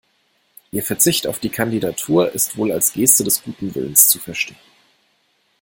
Ihr 0.71 0.81
Verzicht 0.81 1.27
auf 1.27 1.37
die 1.37 1.51
Kandidatur 1.51 2.31
ist 2.31 2.57
wohl 2.57 2.71
als 2.71 2.93
Geste 2.93 3.23
des 3.23 3.43
guten 3.43 3.75
Willens 3.75 4.07
zu 4.07 4.17
verstehen. 4.17 4.57